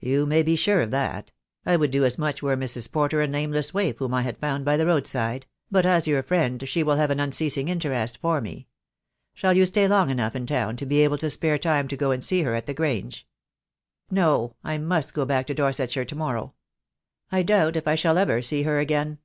[0.00, 1.32] "You may be sure of that.
[1.64, 2.92] I would do as much were Mrs.
[2.92, 6.22] Porter a nameless waif whom I had found by the road side; but as your
[6.22, 8.68] friend she will have an un ceasing interest for me.
[9.32, 12.10] Shall you stay long enough in town to be able to spare time to go
[12.10, 13.26] and see her at the Grange?"
[14.10, 16.52] "No, I must go back to Dorsetshire to morrow.
[17.32, 19.16] I doubt if I shall ever see her again.